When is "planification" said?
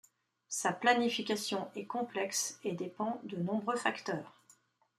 0.73-1.69